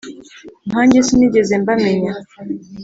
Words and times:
'nkanjye 0.65 0.99
sinigeze 1.07 1.53
mbamenya 1.63 2.11